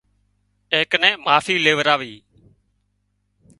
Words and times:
اين 0.73 0.83
ڪنين 0.91 1.15
معافي 1.25 1.55
ليوراوي 1.65 2.15